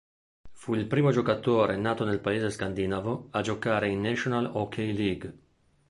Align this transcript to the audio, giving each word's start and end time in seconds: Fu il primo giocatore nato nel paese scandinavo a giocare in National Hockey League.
Fu 0.53 0.73
il 0.73 0.87
primo 0.87 1.11
giocatore 1.11 1.77
nato 1.77 2.05
nel 2.05 2.19
paese 2.21 2.49
scandinavo 2.49 3.27
a 3.29 3.41
giocare 3.41 3.87
in 3.89 4.01
National 4.01 4.49
Hockey 4.51 4.93
League. 4.95 5.37